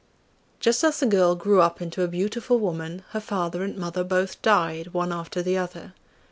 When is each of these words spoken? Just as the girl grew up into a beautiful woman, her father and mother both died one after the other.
Just 0.59 0.83
as 0.83 0.99
the 0.99 1.05
girl 1.05 1.35
grew 1.35 1.61
up 1.61 1.79
into 1.79 2.01
a 2.01 2.07
beautiful 2.07 2.57
woman, 2.57 3.03
her 3.11 3.19
father 3.19 3.61
and 3.63 3.77
mother 3.77 4.03
both 4.03 4.41
died 4.41 4.95
one 4.95 5.11
after 5.13 5.43
the 5.43 5.59
other. 5.59 5.93